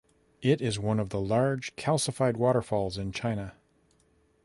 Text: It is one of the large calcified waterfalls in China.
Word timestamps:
It 0.41 0.63
is 0.63 0.79
one 0.79 0.99
of 0.99 1.09
the 1.09 1.19
large 1.19 1.75
calcified 1.75 2.35
waterfalls 2.35 2.97
in 2.97 3.11
China. 3.11 3.53